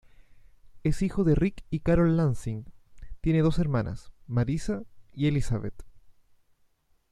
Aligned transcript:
Es 0.81 1.03
hijo 1.03 1.23
de 1.23 1.35
Rick 1.35 1.63
y 1.69 1.81
Carol 1.81 2.17
Lansing, 2.17 2.65
tiene 3.21 3.43
dos 3.43 3.59
hermanas, 3.59 4.11
Marisa 4.25 4.81
y 5.13 5.27
Elizabeth. 5.27 5.83